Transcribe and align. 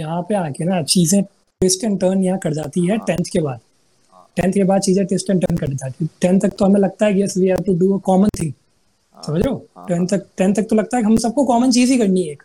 यहाँ 0.00 0.22
पे 0.28 0.34
आके 0.36 0.64
ना 0.64 0.82
चीज़ें 0.84 1.22
ट्विस्ट 1.22 1.84
एंड 1.84 2.00
टर्न 2.00 2.22
यहाँ 2.24 2.38
कर 2.38 2.52
जाती 2.54 2.86
है 2.86 2.98
टेंथ 3.06 3.24
के 3.32 3.40
बाद। 3.40 3.60
टेंथ 4.36 4.52
के 4.52 4.64
बाद 4.64 4.80
चीज़ें 4.82 5.04
ट्विस्ट 5.06 5.30
एंड 5.30 5.40
टर्न 5.42 5.56
कर 5.56 5.72
जाती 5.74 6.04
है। 6.04 6.08
टेंथ 6.20 6.40
तक 6.40 6.56
तो 6.58 6.64
हमें 6.64 6.80
लगता 6.80 7.06
है 7.06 7.20
yes 7.20 7.36
we 7.38 7.46
have 7.48 7.62
to 7.66 7.74
do 7.78 7.96
a 7.96 8.00
common 8.04 8.28
thing 8.40 8.52
समझ 9.18 9.42
रहे 9.42 9.54
टेंथ 9.88 10.06
तक 10.08 10.26
टेंथ 10.38 10.54
तक 10.54 10.66
तो 10.70 10.76
लगता 10.76 10.96
है 10.96 11.02
कि 11.02 11.06
हम 11.06 11.16
सबको 11.18 11.44
कॉमन 11.46 11.70
चीज़ 11.70 11.92
ही 11.92 11.98
करनी 11.98 12.22
है 12.22 12.32
एक। 12.32 12.42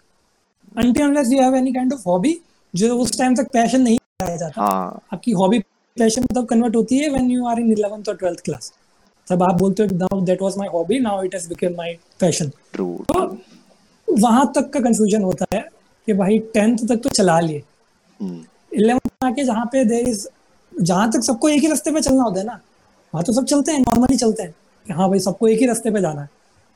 Unless 0.76 1.31
you 1.31 1.41
have 1.41 1.55
any 1.55 1.73
kind 1.73 1.94
of 1.94 2.02
hobby 2.07 2.38
जो 2.73 2.97
उस 2.97 3.18
टाइम 3.18 3.36
तक 3.36 3.52
पैशन 3.54 3.81
नहीं 3.81 3.97
पाया 4.22 4.35
जाता। 4.37 4.62
हाँ। 4.62 5.01
आपकी 5.13 5.31
हॉबी 5.33 5.60
पैशन 5.97 6.26
तब 6.35 6.46
कन्वर्ट 6.46 6.76
होती 6.76 6.97
है 6.97 7.10
when 7.10 7.29
you 7.31 7.46
are 7.47 7.60
in 7.60 7.74
11th 7.76 8.10
और 8.10 8.17
12th 8.24 8.42
क्लास 8.46 8.72
तब 9.28 9.44
आप 9.44 9.60
बोलते 9.60 9.83
हो 9.83 9.96
now 9.97 10.22
that 10.26 10.42
was 10.42 10.58
my 10.58 10.67
hobby 10.74 10.99
now 10.99 11.24
it 11.24 11.35
has 11.35 11.47
become 11.49 11.76
my 11.78 11.97
passion 12.19 12.51
true 12.74 12.87
तो 13.10 13.24
वहाँ 14.08 14.51
तक 14.56 14.69
का 14.74 14.79
कंफ्यूजन 14.79 15.24
होता 15.24 15.46
है। 15.53 15.63
कि 16.08 16.13
भाई 16.13 16.38
टेंथ 16.53 16.77
तक 16.90 17.02
तो 17.03 17.09
चला 17.12 17.40
लिए। 17.40 17.63
इलेवेंथ 18.20 19.09
में 19.13 19.30
आके 19.30 19.43
जहाँ 19.43 19.66
पे 19.66 19.84
देर 19.85 20.07
इज़ 20.07 20.27
जहाँ 20.73 21.09
तक 21.11 21.23
सबको 21.23 21.49
एक 21.49 21.61
ही 21.61 21.67
रास्ते 21.67 21.91
पे 21.91 22.02
चलना 22.02 22.23
होता 22.23 22.39
है 22.39 22.45
ना 22.45 22.59
वहाँ 23.13 23.23
तो 23.23 23.34
सब 23.34 23.45
चलते 23.45 23.71
हैं 23.71 23.80
नॉर्मली 23.80 24.17
चलते 24.17 24.44
हैं 24.44 24.55
कि 24.85 24.94
हाँ 24.94 25.09
भाई 25.09 25.20
सबको 25.20 25.47
एक 25.47 25.59
ही 25.59 25.67
रास्ते 25.67 25.91
पे 25.91 26.02
जाना 26.02 26.21
है। 26.21 26.30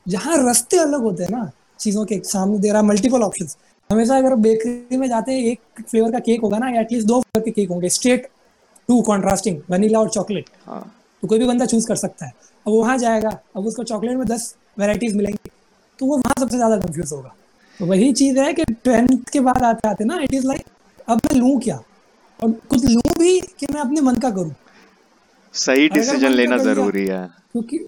जहाँ 0.06 0.36
रास्ते 0.44 0.78
अलग 0.78 1.00
होते 1.02 1.24
हैं 1.24 1.30
ना 1.30 1.50
चीज़ों 1.80 2.04
के 2.04 2.18
सामने 2.26 2.58
दे 2.58 2.70
रहा 2.70 2.82
मल्टीपल 2.82 3.22
ऑप्शन 3.22 3.48
हमेशा 3.90 4.16
अगर 4.18 4.34
बेकरी 4.38 4.96
में 4.96 5.08
जाते 5.08 5.32
हैं 5.32 5.44
एक 5.46 5.60
फ्लेवर 5.80 6.12
का 6.12 6.18
केक 6.20 6.40
होगा 6.40 6.58
ना 6.58 6.68
या 6.70 6.80
एटलीस्ट 6.80 7.06
दो 7.06 7.20
फ्लेवर 7.20 7.44
के 7.44 7.50
केक 7.50 7.70
होंगे 7.70 7.88
स्ट्रेट 7.88 8.28
टू 8.88 9.00
कॉन्ट्रास्टिंग 9.02 9.60
वनीला 9.70 10.00
और 10.00 10.08
चॉकलेट 10.10 10.48
हाँ। 10.66 10.80
तो 11.22 11.28
कोई 11.28 11.38
भी 11.38 11.46
बंदा 11.46 11.66
चूज़ 11.66 11.86
कर 11.88 11.96
सकता 11.96 12.26
है। 12.26 12.32
अब 12.66 12.72
वहाँ 12.72 12.96
जाएगा 12.98 13.30
अब 13.56 13.66
उसको 13.66 13.84
चॉकलेट 13.84 14.16
में 14.16 14.26
दस 14.26 14.54
वेराइटीज 14.78 15.16
मिलेंगी 15.16 15.50
तो 15.98 16.06
वो 16.06 16.16
वहाँ 16.16 16.34
सबसे 16.40 16.56
ज़्यादा 16.56 16.78
कंफ्यूज 16.78 17.12
होगा। 17.12 17.34
वही 17.82 18.12
चीज़ 18.12 18.38
है 18.38 18.52
कि 18.54 18.64
टेंथ 18.64 19.18
के 19.32 19.40
बाद 19.40 19.62
आते 19.62 19.88
आते 19.88 20.04
ना 20.04 20.20
इट 20.22 20.34
इज़ 20.34 20.46
लाइक 20.46 20.62
अब 21.08 21.18
मैं 21.18 21.40
लूँ 21.40 21.60
क्या? 21.60 21.82
और 22.44 22.50
कुछ 22.50 22.84
लूँ 22.84 23.02
भी 23.18 23.40
कि 23.40 23.66
मैं 23.74 23.80
अपने 23.80 24.00
मन 24.00 24.16
का 24.16 24.30
करूँ? 24.30 24.54
सही 25.54 25.88
डिसीज़न 25.88 26.30
लेना 26.30 26.56
ज़रूरी 26.58 27.06
है। 27.06 27.26
क्योंकि 27.52 27.78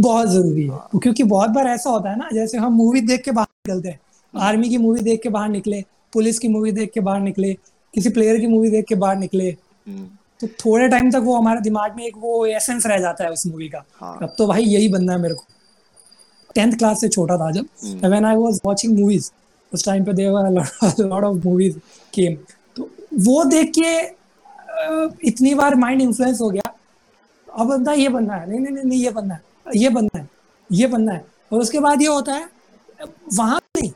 बहुत 0.00 0.28
ज़रूरी 0.28 0.68
है। 0.68 0.78
क्योंकि 1.02 1.22
बहुत 1.22 1.50
बार 1.50 1.66
ऐसा 1.66 1.90
होता 1.90 2.10
है 2.10 2.18
ना 2.18 2.28
जैसे 2.32 2.58
हम 2.58 2.72
मूवी 2.72 3.00
देख 3.00 3.22
के 3.24 3.30
बाहर 3.30 3.68
निकलते 3.68 3.88
हैं। 3.88 4.00
आर्मी 4.36 4.68
की 4.68 4.78
मूवी 4.78 5.00
देख 5.00 5.20
के 5.22 5.28
बाहर 5.28 5.48
निकले 5.48 5.84
पुलिस 6.12 6.38
की 6.38 6.48
मूवी 6.48 6.72
देख 6.72 6.90
के 6.94 7.00
बाहर 7.00 7.20
निकले 7.20 7.54
किसी 7.94 8.10
प्लेयर 8.10 8.40
की 8.40 8.46
मूवी 8.46 8.70
देख 8.70 8.84
के 8.84 8.94
बाहर 8.94 9.16
निकले। 9.16 9.50
हम्म, 9.88 10.08
तो 10.40 10.46
थोड़े 10.46 10.88
टाइम 10.88 11.10
तक 11.10 11.18
वो 11.18 11.36
हमारे 11.36 11.60
दिमाग 11.60 11.96
में 11.96 12.04
एक 12.04 12.14
वो 12.16 12.46
एसेंस 12.46 12.86
रह 12.86 12.98
जाता 12.98 13.24
है 13.24 13.30
उस 13.30 13.46
मूवी 13.46 13.68
का। 13.68 13.84
हाँ। 14.00 14.18
अब 14.22 14.34
तो 14.38 14.46
भाई 14.46 14.62
यही 14.62 14.88
बनना 14.88 15.12
है 15.12 15.18
मेरे 15.18 15.34
को। 15.34 15.44
टेंथ 16.54 16.72
क्लास 16.72 17.00
से 17.00 17.08
छोटा 17.08 17.36
था 17.38 17.50
जब 17.50 17.66
when 18.04 18.24
I 18.24 18.36
was 18.36 18.60
watching 18.66 18.98
movies 18.98 19.30
उस 19.72 19.84
टाइम 19.84 20.04
पे 20.04 20.12
there 20.12 20.50
lot 20.50 21.24
of 21.24 21.46
movies 21.46 21.78
came 22.14 22.36
तो 22.76 22.88
वो 23.20 23.44
देख 23.44 23.72
के 23.78 23.98
इतनी 25.28 25.54
बार 25.54 25.74
माइंड 25.74 26.02
इन्फ्लुएंस 26.02 26.40
हो 26.40 26.50
गया। 26.50 26.72
अब 27.48 27.66
बनता 27.68 27.92
ये 27.92 28.08
बनना 28.08 28.34
है 28.34 28.48
नहीं 28.50 28.60
नहीं 28.60 28.84
नहीं 28.84 29.00
ये 29.00 29.10
बनना 29.10 29.34
है 29.34 29.40
ये 29.76 29.88
बनना 29.88 30.18
है 30.18 30.28
ये 30.70 30.86
बनना 30.86 31.12
है। 31.12 31.24
और 31.52 31.60
उसके 31.60 31.80
बाद 31.80 32.02
ये 32.02 32.08
होता 32.08 32.32
है 32.34 32.48
वहाँ 33.34 33.60
नहीं। 33.76 33.90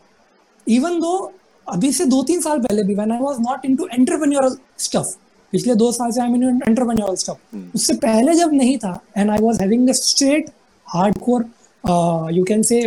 इवन 0.67 0.99
दो 1.01 1.33
अभी 1.67 1.93
से 1.93 2.05
दो 2.07 2.23
तीन 2.23 2.41
साल 2.41 2.59
पहले 2.63 2.83
भी 2.83 2.95
when 2.95 3.13
I 3.13 3.19
was 3.21 3.41
not 3.41 3.65
into 3.65 3.87
entrepreneurial 3.93 4.57
stuff 4.79 5.15
पिछले 5.53 5.75
दो 5.75 5.91
साल 5.93 6.11
से 6.11 6.21
I 6.21 6.29
am 6.29 6.35
in 6.35 6.61
entrepreneurial 6.69 7.15
stuff 7.17 7.57
उससे 7.75 7.95
पहले 8.03 8.35
जब 8.35 8.53
नहीं 8.53 8.77
था 8.79 9.01
and 9.17 9.31
I 9.31 9.39
was 9.43 9.61
having 9.61 9.89
the 9.89 9.93
straight 9.93 10.51
hardcore 10.87 11.45
you 11.89 12.45
can 12.45 12.63
say 12.63 12.81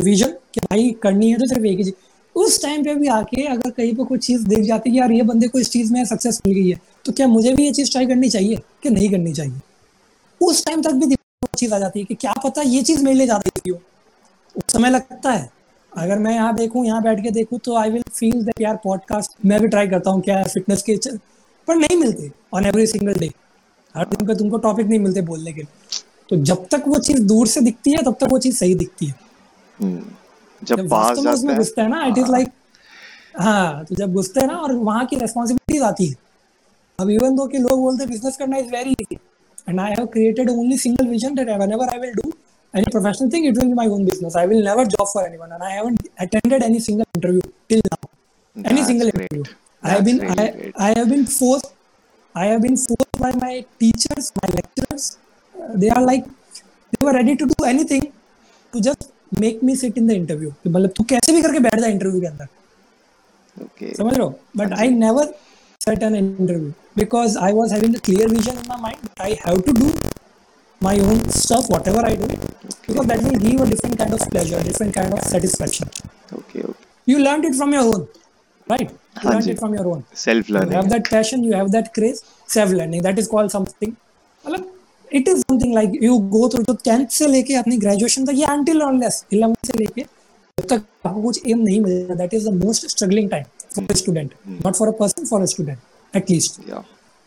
vision 0.00 0.28
कि 0.54 0.60
भाई 0.60 0.90
करनी 1.02 1.30
है 1.30 1.38
तो 1.38 1.46
सिर्फ़ 1.46 1.64
एक 1.66 1.78
ही 1.78 1.84
चीज़। 1.84 1.94
उस 2.36 2.62
टाइम 2.62 2.84
पे 2.84 2.94
भी 2.94 3.08
आके 3.08 3.42
अगर 3.46 3.70
कहीं 3.70 3.94
पे 3.94 4.04
कुछ 4.04 4.26
चीज़ 4.26 4.46
देख 4.48 4.64
जाती 4.66 4.90
है 4.90 4.96
यार 4.96 5.12
ये 5.12 5.22
बंदे 5.22 5.48
को 5.48 5.58
इस 5.58 5.70
चीज़ 5.70 5.92
में 5.92 6.04
सक्सेस 6.04 6.40
मिल 6.46 6.54
गई 6.54 6.70
है 6.70 6.80
तो 7.04 7.12
क्या 7.12 7.26
मुझे 7.26 7.54
भी 7.54 7.64
ये 7.64 7.72
चीज़ 7.72 7.90
ट्राई 7.92 8.06
करनी 8.06 8.30
चाहिए 8.30 8.56
कि 8.82 8.90
नहीं 8.90 9.10
करनी 9.10 9.32
चाहिए? 9.32 9.60
उस 10.40 10.64
टाइम 10.66 10.82
तक 10.82 10.92
भी 10.94 11.16
चीज़ 11.58 11.74
आ 11.74 11.78
जाती 11.78 11.98
है 11.98 12.04
कि 12.04 12.14
क्या 12.14 12.32
पता 12.44 12.62
ये 12.62 12.82
चीज़ 12.82 13.04
मेरे 13.04 13.16
लिए 13.18 13.26
ज़्यादा 13.26 13.70
हो। 13.70 13.74
उस 14.56 14.72
समय 14.72 14.90
लगता 14.90 15.30
है। 15.30 15.50
अगर 15.92 16.18
मैं 16.18 16.34
यहाँ 16.34 16.54
देखूँ, 16.54 16.84
यहाँ 16.86 17.02
बैठ 17.02 17.22
के 17.22 17.30
देखूँ 17.30 17.58
तो 17.64 17.76
आई 17.76 17.90
विल 17.90 18.02
फील 18.14 18.42
दैट 18.44 18.60
यार 18.60 18.76
पॉडकास्ट 18.84 19.32
मैं 19.46 19.60
भी 19.60 19.68
ट्राई 19.68 19.88
करता 19.88 20.10
हूँ, 20.10 20.20
क्या 20.22 20.42
फिटनेस 20.44 20.82
के 20.82 20.96
पर 21.68 21.76
नहीं 21.76 21.96
मिलते 21.96 22.30
ऑन 22.54 22.66
एवरी 22.66 22.86
सिंगल 22.86 23.14
डे 23.14 23.30
हर 23.94 24.04
दिन 24.06 24.26
पे 24.26 24.34
तुमको 24.34 24.58
टॉपिक 24.58 24.86
नहीं 24.86 24.98
मिलते 24.98 25.20
बोलने 25.22 25.52
के 25.52 25.60
लिए। 25.60 26.02
तो 26.30 26.36
जब 26.50 26.66
तक 26.72 26.84
वो 26.88 26.98
चीज़ 27.06 27.22
दूर 27.22 27.46
से 27.46 27.60
दिखती 27.60 27.92
है 27.92 28.02
तब 28.04 28.16
तक 28.20 28.32
वो 28.32 28.38
चीज़ 28.38 28.56
सही 28.56 28.74
दिखती 28.74 29.06
है 29.06 29.14
हम्म, 29.78 30.02
जब 30.62 30.76
जब 30.76 30.88
पास 30.90 31.16
जाता 31.16 31.32
उसमें 31.32 31.52
है 31.52 31.58
घुसते 31.58 31.80
हैं 31.82 31.88
ना 31.88 32.04
इट 32.06 32.18
इज़ 32.18 32.30
लाइक 32.32 32.48
हाँ 33.40 33.84
तो 33.84 33.94
जब 33.94 34.14
घुसते 34.14 34.40
हैं 34.40 34.46
ना 34.48 34.56
और 34.56 34.72
वहाँ 34.88 35.04
की 35.06 35.16
रेस्पॉन्सिबिलिटीज 35.18 35.82
आती 35.82 36.06
है 36.06 36.16
अब 36.98 37.10
इवन 37.10 37.36
दो 37.36 37.46
कि 37.52 37.58
लोग 37.58 37.80
बोलते 37.80 38.02
हैं 38.04 38.10
बिज़नेस 38.10 38.36
करना 38.36 38.56
is 38.56 38.70
very 38.72 38.90
easy 39.00 39.18
and 39.68 39.80
I 39.80 39.90
have 39.98 40.06
created 40.14 40.50
only 40.50 40.78
single 40.78 41.08
vision 41.08 41.34
that 41.34 41.48
whenever 41.62 41.88
I 41.94 41.98
will 42.04 42.14
do 42.20 42.30
any 42.74 42.90
professional 42.94 43.30
thing 43.32 43.44
it 43.50 43.58
will 43.60 43.68
be 43.72 43.76
my 43.80 43.86
own 43.96 44.04
business 44.06 44.36
I 44.36 44.46
will 44.52 44.62
never 44.68 44.84
job 44.94 45.10
for 45.12 45.24
anyone 45.26 45.52
and 45.56 45.62
I 45.62 45.72
haven't 45.72 46.06
attended 46.26 46.64
any 46.68 46.80
single 46.86 47.06
interview 47.18 47.42
till 47.72 47.82
now 47.88 48.00
any 48.56 48.76
That's 48.76 48.86
single 48.88 49.10
great. 49.10 49.26
interview 49.26 49.44
I 49.82 49.90
have 49.90 50.04
That's 50.04 50.08
been 50.10 50.18
really 50.20 50.46
I, 50.46 50.48
great. 50.56 50.80
I 50.86 50.88
have 50.98 51.08
been 51.08 51.26
forced 51.34 51.70
I 52.34 52.46
have 52.46 52.62
been 52.62 52.78
forced 52.78 53.20
by 53.20 53.32
my 53.44 53.52
teachers 53.84 54.32
my 54.40 54.48
lecturers 54.54 55.06
uh, 55.12 55.23
they 55.83 55.89
are 55.97 56.03
like 56.11 56.25
they 56.93 57.05
were 57.07 57.13
ready 57.19 57.35
to 57.41 57.45
do 57.53 57.65
anything 57.73 58.05
to 58.73 58.81
just 58.89 59.09
make 59.43 59.61
me 59.69 59.75
sit 59.83 59.97
in 60.01 60.07
the 60.11 60.15
interview 60.21 60.51
कि 60.63 60.69
मतलब 60.69 60.93
तू 60.97 61.03
कैसे 61.13 61.33
भी 61.33 61.41
करके 61.41 61.59
बैठ 61.67 61.79
जा 61.79 61.87
interview 61.97 62.21
के 62.21 62.27
अंदर 62.27 62.47
Okay. 63.63 63.87
समझ 63.97 64.13
रहे 64.13 64.23
हो 64.25 64.29
but 64.57 64.73
I 64.73 64.89
never 64.97 65.33
set 65.85 66.03
an 66.03 66.15
interview 66.15 66.69
because 66.97 67.35
I 67.47 67.53
was 67.53 67.73
having 67.73 67.95
a 67.95 67.99
clear 68.09 68.27
vision 68.35 68.59
in 68.61 68.69
my 68.73 68.77
mind 68.85 69.09
i 69.25 69.31
have 69.45 69.57
to 69.69 69.73
do 69.79 69.89
my 70.87 70.93
own 71.07 71.19
stuff 71.37 71.65
whatever 71.73 72.03
i 72.09 72.13
do 72.21 72.27
because 72.29 73.07
that 73.11 73.23
will 73.27 73.39
give 73.45 73.63
a 73.65 73.67
different 73.71 73.97
kind 74.03 74.15
of 74.17 74.23
pleasure 74.35 74.61
different 74.69 74.95
kind 74.99 75.17
of 75.17 75.25
satisfaction 75.33 75.91
Okay, 76.37 76.61
okay. 76.69 76.87
you 77.11 77.17
learned 77.25 77.47
it 77.49 77.57
from 77.61 77.75
your 77.77 77.83
own 77.93 78.05
right 78.73 78.93
you 78.93 79.25
हाँ 79.25 79.31
learned 79.33 79.47
ji. 79.49 79.55
it 79.55 79.59
from 79.63 79.75
your 79.79 79.85
own 79.95 80.05
Self 80.23 80.49
you 80.53 80.57
have 80.59 80.69
learning. 80.71 80.89
that 80.95 81.11
passion 81.15 81.43
you 81.49 81.53
have 81.61 81.71
that 81.77 81.91
craze 81.99 82.23
self 82.55 82.75
learning 82.79 83.03
that 83.09 83.21
is 83.25 83.29
called 83.35 83.55
something 83.57 83.93
It 85.14 85.28
is 85.28 85.40
something 85.40 85.74
like 85.74 85.98
you 86.02 86.18
go 86.30 86.48
through 86.48 86.62
जो 86.62 86.74
tenth 86.84 87.06
से 87.10 87.26
लेके 87.28 87.54
अपनी 87.54 87.76
graduation 87.78 88.24
तक 88.26 88.32
ये 88.34 88.44
until 88.48 88.82
और 88.82 88.94
less 88.94 89.24
eleventh 89.32 89.66
से 89.66 89.78
लेके 89.78 90.02
जब 90.02 90.66
तक 90.68 90.82
आपको 91.06 91.22
कुछ 91.22 91.46
एम 91.46 91.58
नहीं 91.58 91.80
मिलता 91.80 92.14
that 92.14 92.34
is 92.34 92.48
the 92.48 92.52
most 92.64 92.86
struggling 92.88 93.30
time 93.30 93.44
for 93.74 93.86
a 93.90 93.94
student 93.96 94.34
not 94.64 94.74
for 94.74 94.88
a 94.88 94.96
person 94.98 95.26
for 95.26 95.42
a 95.42 95.46
student 95.54 95.78
at least 96.14 96.60
या 96.68 96.84